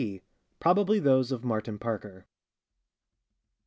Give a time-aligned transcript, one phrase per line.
[0.01, 0.23] P.;
[0.59, 2.25] probably those of Martin Parker.